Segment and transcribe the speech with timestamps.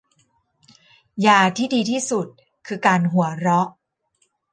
[1.25, 2.27] ยาที่ดีที่สุด
[2.67, 3.67] คือการหัวเราะ